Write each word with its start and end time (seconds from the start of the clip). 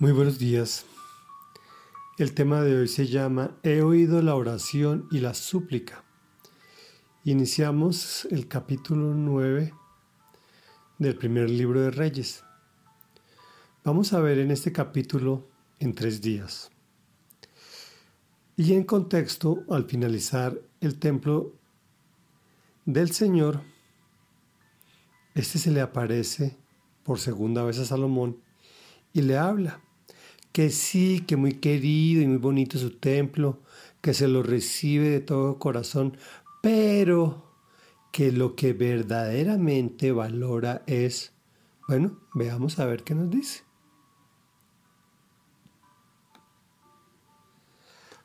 Muy 0.00 0.12
buenos 0.12 0.38
días. 0.38 0.86
El 2.16 2.32
tema 2.32 2.62
de 2.62 2.74
hoy 2.74 2.88
se 2.88 3.06
llama 3.06 3.58
He 3.62 3.82
oído 3.82 4.22
la 4.22 4.34
oración 4.34 5.06
y 5.10 5.18
la 5.18 5.34
súplica. 5.34 6.04
Iniciamos 7.24 8.26
el 8.30 8.48
capítulo 8.48 9.12
9 9.12 9.74
del 10.98 11.16
primer 11.16 11.50
libro 11.50 11.82
de 11.82 11.90
Reyes. 11.90 12.42
Vamos 13.84 14.14
a 14.14 14.20
ver 14.20 14.38
en 14.38 14.50
este 14.50 14.72
capítulo 14.72 15.46
en 15.80 15.94
tres 15.94 16.22
días. 16.22 16.70
Y 18.56 18.72
en 18.72 18.84
contexto, 18.84 19.64
al 19.68 19.84
finalizar 19.84 20.58
el 20.80 20.98
templo 20.98 21.52
del 22.86 23.10
Señor, 23.10 23.60
este 25.34 25.58
se 25.58 25.70
le 25.70 25.82
aparece 25.82 26.56
por 27.02 27.18
segunda 27.18 27.64
vez 27.64 27.78
a 27.78 27.84
Salomón 27.84 28.40
y 29.12 29.20
le 29.20 29.36
habla 29.36 29.82
que 30.52 30.70
sí, 30.70 31.24
que 31.26 31.36
muy 31.36 31.54
querido 31.54 32.22
y 32.22 32.26
muy 32.26 32.38
bonito 32.38 32.78
su 32.78 32.90
templo, 32.90 33.60
que 34.00 34.14
se 34.14 34.28
lo 34.28 34.42
recibe 34.42 35.10
de 35.10 35.20
todo 35.20 35.58
corazón, 35.58 36.16
pero 36.62 37.50
que 38.12 38.32
lo 38.32 38.56
que 38.56 38.72
verdaderamente 38.72 40.12
valora 40.12 40.82
es, 40.86 41.32
bueno, 41.86 42.18
veamos 42.34 42.78
a 42.78 42.86
ver 42.86 43.04
qué 43.04 43.14
nos 43.14 43.30
dice. 43.30 43.62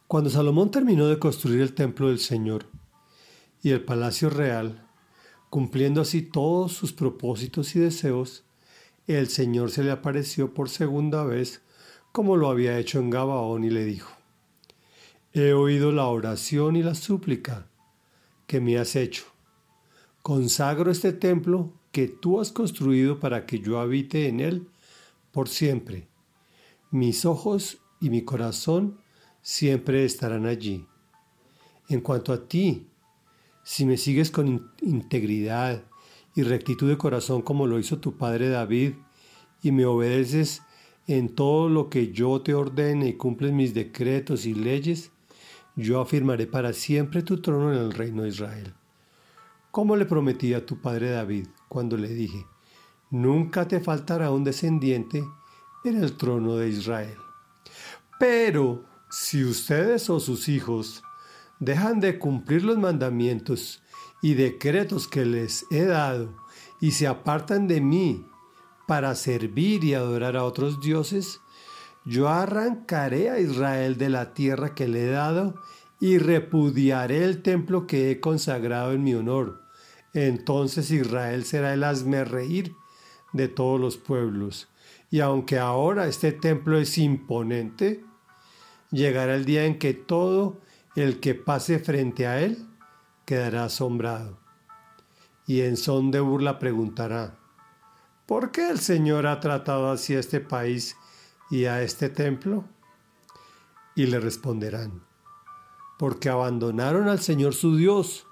Cuando 0.08 0.30
Salomón 0.30 0.72
terminó 0.72 1.08
de 1.08 1.20
construir 1.20 1.62
el 1.62 1.73
templo 1.73 2.09
del 2.09 2.20
Señor 2.20 2.67
y 3.62 3.72
el 3.72 3.84
palacio 3.84 4.30
real, 4.30 4.88
cumpliendo 5.50 6.02
así 6.02 6.22
todos 6.22 6.73
sus 6.73 6.94
propósitos 6.94 7.76
y 7.76 7.80
deseos, 7.80 8.44
el 9.08 9.28
Señor 9.30 9.72
se 9.72 9.84
le 9.84 9.92
apareció 9.92 10.53
por 10.53 10.70
segunda 10.70 11.23
vez 11.23 11.62
como 12.16 12.38
lo 12.38 12.50
había 12.50 12.80
hecho 12.80 13.00
en 13.00 13.10
Gabaón 13.10 13.66
y 13.66 13.70
le 13.70 13.84
dijo, 13.84 14.10
He 15.34 15.52
oído 15.52 15.92
la 15.92 16.08
oración 16.08 16.78
y 16.78 16.81
la 16.81 16.95
súplica 16.95 17.67
que 18.48 18.62
me 18.62 18.78
has 18.78 18.95
hecho. 18.95 19.26
Consagro 20.22 20.92
este 20.92 21.12
templo 21.12 21.73
que 21.92 22.08
tú 22.08 22.39
has 22.39 22.54
construido 22.54 23.20
para 23.20 23.45
que 23.45 23.59
yo 23.59 23.81
habite 23.81 24.30
en 24.30 24.39
él 24.39 24.70
por 25.34 25.50
siempre. 25.50 26.08
Mis 26.89 27.26
ojos 27.26 27.80
y 28.00 28.09
mi 28.09 28.22
corazón 28.22 28.98
siempre 29.42 30.06
estarán 30.06 30.45
allí. 30.45 30.88
En 31.89 32.00
cuanto 32.00 32.32
a 32.32 32.48
ti, 32.48 32.88
si 33.66 33.86
me 33.86 33.98
sigues 33.98 34.32
con 34.32 34.72
integridad 34.82 35.84
y 36.34 36.44
rectitud 36.44 36.88
de 36.88 36.98
corazón 36.98 37.42
como 37.42 37.67
lo 37.67 37.78
hizo 37.78 38.00
tu 38.00 38.16
padre 38.16 38.48
David, 38.48 38.94
y 39.61 39.73
me 39.73 39.86
obedeces 39.86 40.61
en 41.08 41.30
todo 41.30 41.70
lo 41.70 41.89
que 41.89 42.11
yo 42.11 42.42
te 42.42 42.53
ordene 42.53 43.09
y 43.09 43.14
cumples 43.14 43.52
mis 43.52 43.73
decretos 43.73 44.45
y 44.45 44.53
leyes, 44.53 45.11
yo 45.75 46.00
afirmaré 46.00 46.48
para 46.48 46.73
siempre 46.73 47.22
tu 47.22 47.42
trono 47.42 47.73
en 47.73 47.80
el 47.80 47.92
reino 47.92 48.23
de 48.23 48.30
Israel. 48.30 48.73
Como 49.72 49.95
le 49.95 50.06
prometí 50.06 50.53
a 50.53 50.66
tu 50.66 50.81
padre 50.81 51.09
David 51.09 51.48
cuando 51.67 51.98
le 51.98 52.09
dije, 52.09 52.45
nunca 53.09 53.67
te 53.67 53.80
faltará 53.80 54.31
un 54.31 54.44
descendiente 54.44 55.23
en 55.83 56.02
el 56.02 56.16
trono 56.16 56.56
de 56.56 56.70
Israel. 56.70 57.17
Pero 58.20 58.86
si 59.09 59.44
ustedes 59.44 60.09
o 60.09 60.20
sus 60.20 60.48
hijos 60.48 61.03
dejan 61.59 62.00
de 62.00 62.17
cumplir 62.17 62.64
los 62.64 62.78
mandamientos 62.78 63.83
y 64.22 64.33
decretos 64.33 65.08
que 65.08 65.26
les 65.26 65.66
he 65.72 65.86
dado 65.86 66.36
y 66.80 66.92
se 66.92 67.08
apartan 67.08 67.67
de 67.67 67.81
mí 67.81 68.26
para 68.88 69.16
servir 69.16 69.83
y 69.83 69.94
adorar 69.94 70.38
a 70.38 70.44
otros 70.44 70.80
dioses, 70.81 71.41
yo 72.05 72.30
arrancaré 72.30 73.30
a 73.30 73.39
Israel 73.39 73.97
de 73.97 74.09
la 74.09 74.33
tierra 74.33 74.75
que 74.75 74.88
le 74.88 75.05
he 75.05 75.09
dado 75.09 75.55
y 76.00 76.17
repudiaré 76.17 77.23
el 77.23 77.42
templo 77.42 77.88
que 77.88 78.11
he 78.11 78.19
consagrado 78.19 78.92
en 78.92 79.03
mi 79.03 79.15
honor. 79.15 79.64
Entonces 80.14 80.92
Israel 80.92 81.45
será 81.45 81.73
el 81.73 82.26
reír 82.26 82.73
de 83.33 83.48
todos 83.48 83.80
los 83.80 83.98
pueblos. 83.98 84.70
Y 85.11 85.20
aunque 85.20 85.58
ahora 85.58 86.08
este 86.08 86.31
templo 86.31 86.77
es 86.77 86.98
imponente, 86.98 88.04
llegará 88.92 89.36
el 89.36 89.45
día 89.45 89.65
en 89.65 89.80
que 89.80 89.93
todo 89.93 90.61
el 90.95 91.20
que 91.20 91.36
pase 91.36 91.80
frente 91.80 92.27
a 92.27 92.42
él 92.42 92.65
quedará 93.26 93.65
asombrado. 93.65 94.37
Y 95.48 95.61
en 95.61 95.77
son 95.77 96.11
de 96.11 96.20
burla 96.20 96.60
preguntará, 96.60 97.37
¿Por 98.25 98.52
qué 98.52 98.69
el 98.69 98.80
Señor 98.80 99.27
ha 99.27 99.39
tratado 99.39 99.91
así 99.91 100.15
a 100.15 100.19
este 100.19 100.39
país 100.39 100.97
y 101.52 101.65
a 101.65 101.83
este 101.83 102.09
templo? 102.09 102.65
Y 103.95 104.08
le 104.08 104.19
responderán, 104.19 105.03
porque 105.99 106.30
abandonaron 106.30 107.08
al 107.08 107.19
Señor 107.19 107.53
su 107.53 107.77
Dios, 107.77 108.25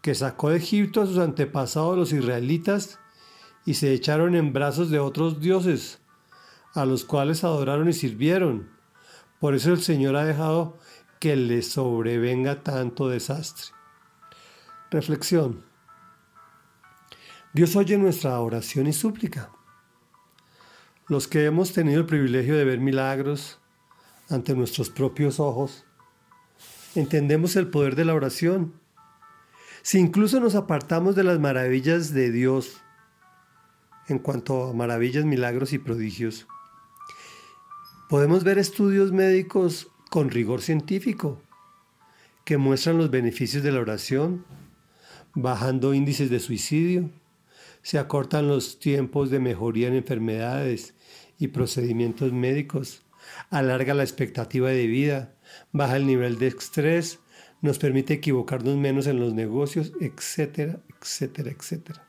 que 0.00 0.14
sacó 0.14 0.48
de 0.50 0.56
Egipto 0.56 1.02
a 1.02 1.06
sus 1.06 1.18
antepasados 1.18 1.98
los 1.98 2.12
israelitas 2.12 2.98
y 3.66 3.74
se 3.74 3.92
echaron 3.92 4.34
en 4.34 4.54
brazos 4.54 4.90
de 4.90 4.98
otros 4.98 5.38
dioses, 5.38 6.00
a 6.74 6.86
los 6.86 7.04
cuales 7.04 7.44
adoraron 7.44 7.90
y 7.90 7.92
sirvieron. 7.92 8.70
Por 9.38 9.54
eso 9.54 9.70
el 9.70 9.82
Señor 9.82 10.16
ha 10.16 10.24
dejado 10.24 10.78
que 11.20 11.36
les 11.36 11.70
sobrevenga 11.70 12.62
tanto 12.62 13.08
desastre. 13.08 13.66
Reflexión. 14.90 15.71
Dios 17.54 17.76
oye 17.76 17.98
nuestra 17.98 18.40
oración 18.40 18.86
y 18.86 18.94
súplica. 18.94 19.50
Los 21.06 21.28
que 21.28 21.44
hemos 21.44 21.74
tenido 21.74 22.00
el 22.00 22.06
privilegio 22.06 22.56
de 22.56 22.64
ver 22.64 22.80
milagros 22.80 23.60
ante 24.30 24.54
nuestros 24.54 24.88
propios 24.88 25.38
ojos, 25.38 25.84
entendemos 26.94 27.54
el 27.56 27.68
poder 27.68 27.94
de 27.94 28.06
la 28.06 28.14
oración. 28.14 28.72
Si 29.82 29.98
incluso 29.98 30.40
nos 30.40 30.54
apartamos 30.54 31.14
de 31.14 31.24
las 31.24 31.40
maravillas 31.40 32.14
de 32.14 32.32
Dios 32.32 32.80
en 34.08 34.18
cuanto 34.18 34.70
a 34.70 34.72
maravillas, 34.72 35.26
milagros 35.26 35.74
y 35.74 35.78
prodigios, 35.78 36.46
podemos 38.08 38.44
ver 38.44 38.56
estudios 38.56 39.12
médicos 39.12 39.88
con 40.08 40.30
rigor 40.30 40.62
científico 40.62 41.42
que 42.46 42.56
muestran 42.56 42.96
los 42.96 43.10
beneficios 43.10 43.62
de 43.62 43.72
la 43.72 43.80
oración, 43.80 44.46
bajando 45.34 45.92
índices 45.92 46.30
de 46.30 46.40
suicidio, 46.40 47.10
se 47.82 47.98
acortan 47.98 48.48
los 48.48 48.78
tiempos 48.78 49.30
de 49.30 49.40
mejoría 49.40 49.88
en 49.88 49.94
enfermedades 49.94 50.94
y 51.38 51.48
procedimientos 51.48 52.32
médicos, 52.32 53.02
alarga 53.50 53.94
la 53.94 54.04
expectativa 54.04 54.70
de 54.70 54.86
vida, 54.86 55.34
baja 55.72 55.96
el 55.96 56.06
nivel 56.06 56.38
de 56.38 56.48
estrés, 56.48 57.18
nos 57.60 57.78
permite 57.78 58.14
equivocarnos 58.14 58.76
menos 58.76 59.06
en 59.06 59.20
los 59.20 59.34
negocios, 59.34 59.92
etcétera, 60.00 60.80
etcétera, 61.00 61.50
etcétera. 61.50 62.08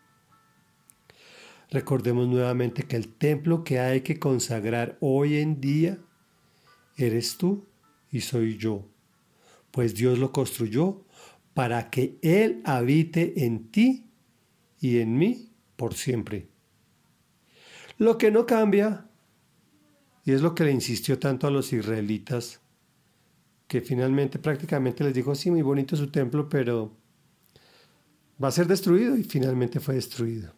Recordemos 1.69 2.27
nuevamente 2.27 2.83
que 2.83 2.95
el 2.95 3.07
templo 3.07 3.63
que 3.63 3.79
hay 3.79 4.01
que 4.01 4.19
consagrar 4.19 4.97
hoy 4.99 5.37
en 5.37 5.59
día 5.59 5.97
eres 6.97 7.37
tú 7.37 7.67
y 8.11 8.21
soy 8.21 8.57
yo, 8.57 8.87
pues 9.71 9.95
Dios 9.95 10.19
lo 10.19 10.31
construyó 10.31 11.05
para 11.55 11.89
que 11.89 12.19
Él 12.21 12.61
habite 12.63 13.45
en 13.45 13.71
ti 13.71 14.11
y 14.79 14.99
en 14.99 15.17
mí 15.17 15.52
por 15.83 15.95
siempre. 15.95 16.47
Lo 17.97 18.17
que 18.17 18.31
no 18.31 18.45
cambia, 18.45 19.09
y 20.23 20.31
es 20.31 20.41
lo 20.41 20.55
que 20.55 20.63
le 20.63 20.71
insistió 20.71 21.19
tanto 21.19 21.45
a 21.45 21.51
los 21.51 21.73
israelitas, 21.73 22.61
que 23.67 23.81
finalmente 23.81 24.39
prácticamente 24.39 25.03
les 25.03 25.13
dijo, 25.13 25.35
sí, 25.35 25.51
muy 25.51 25.61
bonito 25.61 25.97
su 25.97 26.09
templo, 26.09 26.47
pero 26.47 26.95
va 28.41 28.47
a 28.47 28.51
ser 28.51 28.65
destruido 28.65 29.17
y 29.17 29.25
finalmente 29.25 29.81
fue 29.81 29.95
destruido. 29.95 30.53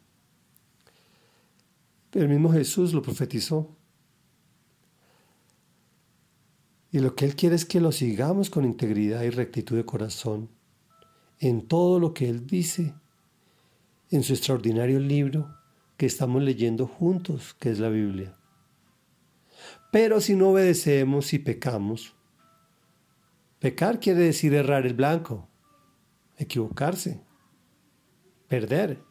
El 2.11 2.29
mismo 2.29 2.51
Jesús 2.51 2.93
lo 2.93 3.01
profetizó. 3.01 3.75
Y 6.91 6.99
lo 6.99 7.15
que 7.15 7.25
Él 7.25 7.35
quiere 7.35 7.55
es 7.55 7.65
que 7.65 7.81
lo 7.81 7.91
sigamos 7.91 8.51
con 8.51 8.63
integridad 8.63 9.23
y 9.23 9.31
rectitud 9.31 9.75
de 9.75 9.85
corazón 9.85 10.51
en 11.39 11.67
todo 11.67 11.99
lo 11.99 12.13
que 12.13 12.29
Él 12.29 12.45
dice 12.45 12.93
en 14.11 14.23
su 14.23 14.33
extraordinario 14.33 14.99
libro 14.99 15.55
que 15.97 16.05
estamos 16.05 16.43
leyendo 16.43 16.87
juntos, 16.87 17.55
que 17.59 17.69
es 17.71 17.79
la 17.79 17.89
Biblia. 17.89 18.35
Pero 19.91 20.19
si 20.19 20.35
no 20.35 20.49
obedecemos 20.49 21.33
y 21.33 21.39
pecamos, 21.39 22.15
pecar 23.59 23.99
quiere 23.99 24.19
decir 24.19 24.53
errar 24.53 24.85
el 24.85 24.93
blanco, 24.93 25.47
equivocarse, 26.37 27.21
perder. 28.47 29.01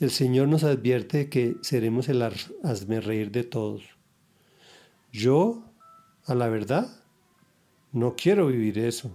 El 0.00 0.10
Señor 0.10 0.48
nos 0.48 0.64
advierte 0.64 1.28
que 1.28 1.56
seremos 1.60 2.08
el 2.08 2.22
reír 3.02 3.30
de 3.30 3.44
todos. 3.44 3.82
Yo, 5.12 5.64
a 6.24 6.34
la 6.34 6.48
verdad, 6.48 6.88
no 7.92 8.14
quiero 8.16 8.46
vivir 8.46 8.78
eso. 8.78 9.10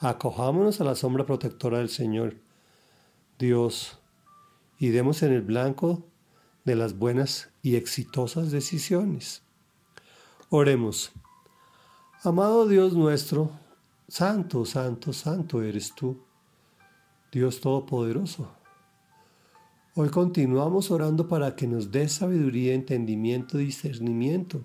Acojámonos 0.00 0.80
a 0.80 0.84
la 0.84 0.94
sombra 0.94 1.26
protectora 1.26 1.78
del 1.78 1.88
Señor 1.88 2.47
Dios 3.38 4.00
y 4.80 4.88
demos 4.88 5.22
en 5.22 5.32
el 5.32 5.42
blanco 5.42 6.04
de 6.64 6.74
las 6.74 6.98
buenas 6.98 7.50
y 7.62 7.76
exitosas 7.76 8.50
decisiones. 8.50 9.42
Oremos. 10.50 11.12
Amado 12.24 12.66
Dios 12.66 12.94
nuestro, 12.94 13.52
santo, 14.08 14.64
santo, 14.64 15.12
santo 15.12 15.62
eres 15.62 15.94
tú, 15.94 16.20
Dios 17.30 17.60
Todopoderoso. 17.60 18.50
Hoy 19.94 20.08
continuamos 20.08 20.90
orando 20.90 21.28
para 21.28 21.54
que 21.54 21.68
nos 21.68 21.92
dé 21.92 22.08
sabiduría, 22.08 22.74
entendimiento 22.74 23.58
discernimiento. 23.58 24.64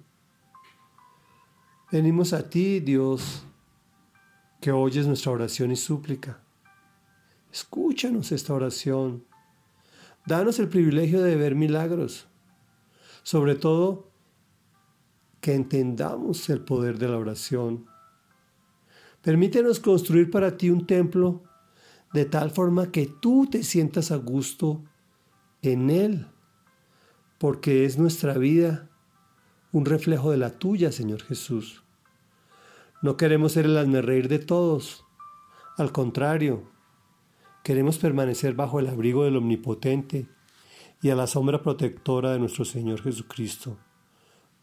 Venimos 1.91 2.33
a 2.33 2.49
ti, 2.49 2.79
Dios, 2.79 3.43
que 4.59 4.71
oyes 4.71 5.05
nuestra 5.05 5.31
oración 5.31 5.71
y 5.71 5.75
súplica. 5.75 6.39
Escúchanos 7.53 8.31
esta 8.31 8.51
oración. 8.51 9.25
Danos 10.25 10.57
el 10.57 10.69
privilegio 10.69 11.21
de 11.21 11.35
ver 11.35 11.53
milagros. 11.53 12.27
Sobre 13.21 13.53
todo, 13.53 14.09
que 15.39 15.53
entendamos 15.53 16.49
el 16.49 16.61
poder 16.61 16.97
de 16.97 17.09
la 17.09 17.19
oración. 17.19 17.85
Permítenos 19.21 19.79
construir 19.79 20.31
para 20.31 20.57
ti 20.57 20.71
un 20.71 20.87
templo 20.87 21.43
de 22.11 22.25
tal 22.25 22.49
forma 22.49 22.91
que 22.91 23.05
tú 23.05 23.47
te 23.47 23.61
sientas 23.61 24.09
a 24.09 24.15
gusto 24.15 24.83
en 25.61 25.91
él, 25.91 26.25
porque 27.37 27.85
es 27.85 27.99
nuestra 27.99 28.33
vida 28.33 28.89
un 29.71 29.85
reflejo 29.85 30.31
de 30.31 30.37
la 30.37 30.57
tuya, 30.57 30.91
Señor 30.91 31.21
Jesús. 31.21 31.83
No 33.03 33.15
queremos 33.15 33.51
ser 33.51 33.65
el 33.65 34.03
reír 34.03 34.27
de 34.27 34.39
todos, 34.39 35.05
al 35.77 35.91
contrario, 35.91 36.72
queremos 37.63 37.97
permanecer 37.97 38.53
bajo 38.53 38.79
el 38.79 38.87
abrigo 38.87 39.23
del 39.23 39.37
Omnipotente 39.37 40.27
y 41.01 41.09
a 41.09 41.15
la 41.15 41.27
sombra 41.27 41.61
protectora 41.61 42.31
de 42.33 42.39
nuestro 42.39 42.65
Señor 42.65 43.01
Jesucristo 43.01 43.77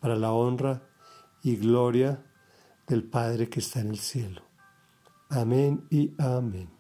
para 0.00 0.16
la 0.16 0.32
honra 0.32 0.82
y 1.42 1.56
gloria 1.56 2.22
del 2.86 3.04
Padre 3.04 3.48
que 3.48 3.60
está 3.60 3.80
en 3.80 3.88
el 3.88 3.98
cielo. 3.98 4.42
Amén 5.30 5.86
y 5.90 6.12
amén. 6.18 6.79